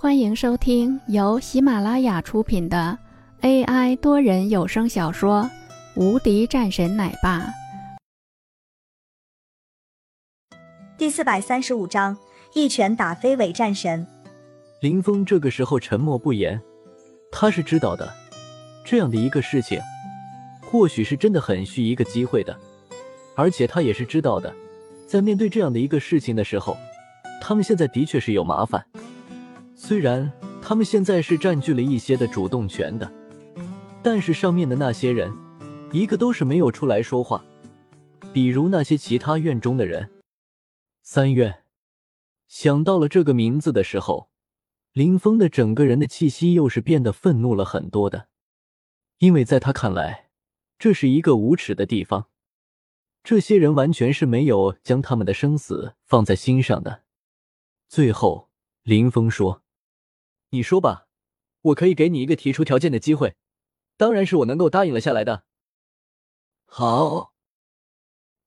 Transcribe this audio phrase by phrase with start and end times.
[0.00, 2.96] 欢迎收听由喜马拉雅出品的
[3.40, 5.50] AI 多人有声小说
[6.00, 7.40] 《无敌战神奶爸》
[10.96, 12.16] 第四百三十五章：
[12.54, 14.06] 一拳打飞伪战神。
[14.80, 16.62] 林峰这个时候沉默不言，
[17.32, 18.08] 他是知道的，
[18.84, 19.80] 这样的一个事情，
[20.62, 22.56] 或许是真的很需一个机会的，
[23.34, 24.54] 而且他也是知道的，
[25.08, 26.76] 在面对这样的一个事情的时候，
[27.42, 28.86] 他们现在的确是有麻烦。
[29.88, 33.10] 虽然他们现在是占据了一些的主动权的，
[34.02, 35.34] 但是上面的那些人，
[35.92, 37.42] 一个都是没有出来说话。
[38.30, 40.10] 比如那些其他院中的人，
[41.00, 41.62] 三院
[42.48, 44.28] 想到了这个名字的时候，
[44.92, 48.28] 林峰的整个人的气息又是变得愤怒了很多的，
[49.20, 50.28] 因为在他看来，
[50.78, 52.26] 这是一个无耻的地方，
[53.24, 57.04] 这些人完全是没有将他们的生死放在心上的。
[57.88, 58.50] 最后，
[58.82, 59.62] 林峰说。
[60.50, 61.08] 你说吧，
[61.60, 63.36] 我可以给你一个提出条件的机会，
[63.96, 65.44] 当然是我能够答应了下来的。
[66.64, 67.34] 好，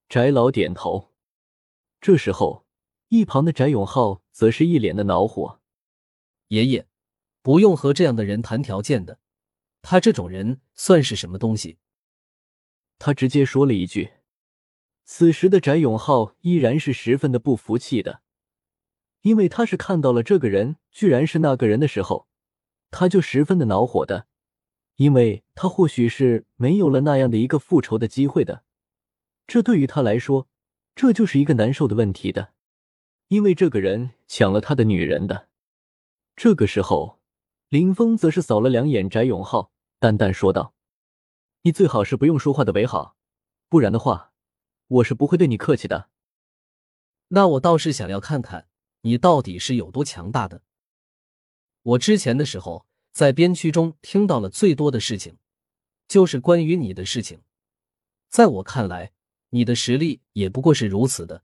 [0.09, 1.13] 翟老点头。
[1.99, 2.65] 这时候，
[3.09, 5.61] 一旁的翟永浩则是一脸的恼火
[6.49, 6.87] ：“爷爷，
[7.43, 9.19] 不用和这样的人谈条件的，
[9.83, 11.77] 他这种人算是什么东西？”
[12.97, 14.13] 他直接说了一句。
[15.03, 18.21] 此时的翟永浩依然是十分的不服气的。
[19.21, 22.27] 因为他是看到了这个人居然是那个人的时候，
[22.89, 24.27] 他就十分的恼火的，
[24.95, 28.63] 因为他或许是没有了那样的一个复仇的机会的，
[29.45, 30.47] 这对于他来说，
[30.95, 32.53] 这就是一个难受的问题的，
[33.27, 35.47] 因为这个人抢了他的女人的。
[36.35, 37.19] 这个时候，
[37.69, 40.73] 林峰则是扫了两眼翟永浩，淡淡说道
[41.61, 43.15] ：“你最好是不用说话的为好，
[43.69, 44.31] 不然的话，
[44.87, 46.09] 我是不会对你客气的。”
[47.29, 48.67] 那我倒是想要看看。
[49.01, 50.61] 你到底是有多强大的？
[51.81, 55.37] 我之前的时候在边区中听到了最多的事情，
[56.07, 57.41] 就是关于你的事情。
[58.29, 59.11] 在我看来，
[59.49, 61.43] 你的实力也不过是如此的，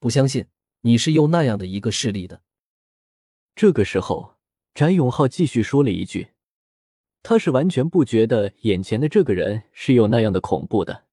[0.00, 0.46] 不相信
[0.80, 2.42] 你是有那样的一个势力的。
[3.54, 4.34] 这个时候，
[4.74, 6.32] 翟永浩继续说了一句
[7.22, 11.04] ：“他是完全不觉得眼前的这个人是有那样的恐怖的。”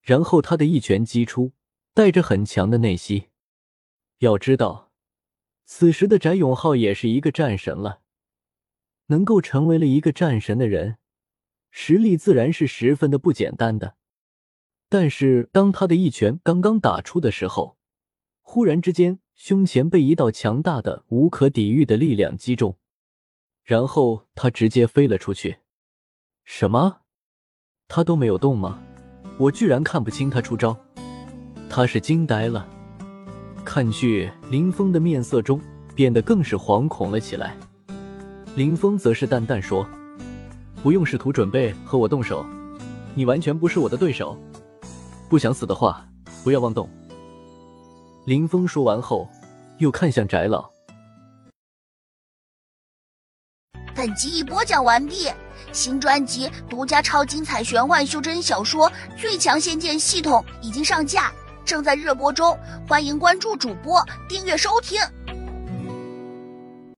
[0.00, 1.52] 然后他的一拳击出，
[1.92, 3.28] 带着很强的内息。
[4.18, 4.91] 要知道。
[5.74, 8.00] 此时的翟永浩也是一个战神了，
[9.06, 10.98] 能够成为了一个战神的人，
[11.70, 13.96] 实力自然是十分的不简单的。
[14.90, 17.78] 但是当他的一拳刚刚打出的时候，
[18.42, 22.76] 忽然之间胸前被一道强大的、无可抵御的力量击中，
[23.64, 25.60] 然后他直接飞了出去。
[26.44, 27.00] 什么？
[27.88, 28.84] 他都没有动吗？
[29.38, 30.78] 我居然看不清他出招，
[31.70, 32.81] 他是惊呆了。
[33.74, 35.58] 看去林峰的面色中
[35.94, 37.56] 变得更是惶恐了起来。
[38.54, 39.88] 林峰则是淡淡说
[40.84, 42.44] ：“不用试图准备和我动手，
[43.14, 44.36] 你完全不是我的对手。
[45.26, 46.06] 不想死的话，
[46.44, 46.86] 不要妄动。”
[48.26, 49.26] 林峰说完后，
[49.78, 50.68] 又看向翟老。
[53.94, 55.30] 本集已播讲完毕，
[55.72, 61.32] 新专辑独家超精彩玄幻修真小说《最强仙剑系统》已经上架。
[61.64, 62.58] 正在热播中，
[62.88, 65.00] 欢迎关注主播，订阅收听。